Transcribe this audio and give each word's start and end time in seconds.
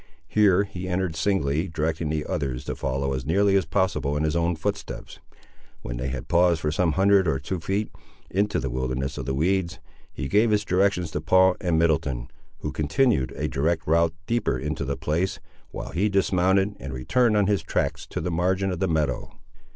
Here 0.27 0.63
he 0.63 0.87
entered, 0.87 1.15
singly, 1.15 1.67
directing 1.67 2.09
the 2.09 2.25
others 2.25 2.65
to 2.65 2.75
follow 2.75 3.13
as 3.13 3.23
nearly 3.23 3.55
as 3.55 3.65
possible 3.67 4.17
in 4.17 4.23
his 4.23 4.35
own 4.35 4.55
footsteps. 4.55 5.19
When 5.83 5.97
they 5.97 6.07
had 6.07 6.27
paused 6.27 6.59
for 6.61 6.71
some 6.71 6.93
hundred 6.93 7.27
or 7.27 7.37
two 7.37 7.59
feet 7.59 7.91
into 8.27 8.59
the 8.59 8.71
wilderness 8.71 9.19
of 9.19 9.27
weeds, 9.27 9.77
he 10.11 10.27
gave 10.27 10.49
his 10.49 10.65
directions 10.65 11.11
to 11.11 11.21
Paul 11.21 11.55
and 11.61 11.77
Middleton, 11.77 12.31
who 12.61 12.71
continued 12.71 13.31
a 13.35 13.47
direct 13.47 13.85
route 13.85 14.15
deeper 14.25 14.57
into 14.57 14.83
the 14.85 14.97
place, 14.97 15.39
while 15.69 15.91
he 15.91 16.09
dismounted 16.09 16.77
and 16.79 16.93
returned 16.95 17.37
on 17.37 17.45
his 17.45 17.61
tracks 17.61 18.07
to 18.07 18.19
the 18.21 18.31
margin 18.31 18.71
of 18.71 18.79
the 18.79 18.87
meadow. 18.87 19.31